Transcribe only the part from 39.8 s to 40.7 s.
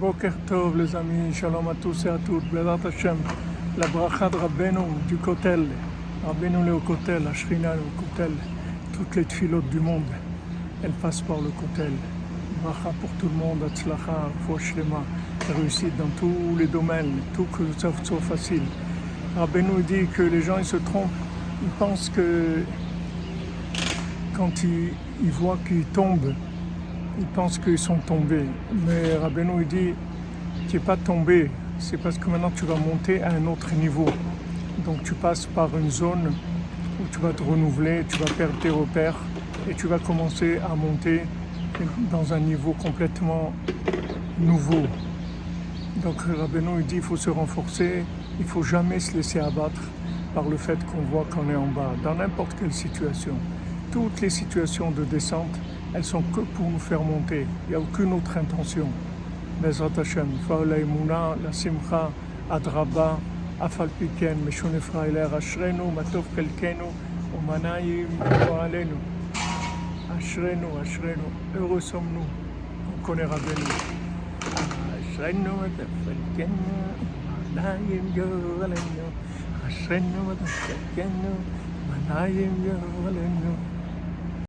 vas commencer